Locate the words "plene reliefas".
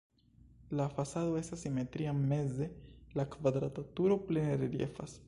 4.31-5.17